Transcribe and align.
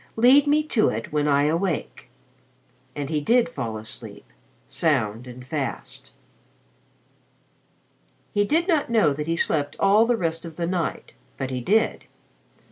Lead 0.15 0.47
me 0.47 0.63
to 0.63 0.89
it 0.89 1.13
when 1.13 1.27
I 1.27 1.43
awake." 1.43 2.09
And 2.95 3.07
he 3.07 3.21
did 3.21 3.47
fall 3.47 3.77
asleep, 3.77 4.25
sound 4.65 5.27
and 5.27 5.45
fast. 5.45 6.09
He 8.33 8.43
did 8.43 8.67
not 8.67 8.89
know 8.89 9.13
that 9.13 9.27
he 9.27 9.37
slept 9.37 9.75
all 9.79 10.07
the 10.07 10.17
rest 10.17 10.43
of 10.43 10.55
the 10.55 10.65
night. 10.65 11.11
But 11.37 11.51
he 11.51 11.61
did. 11.61 12.05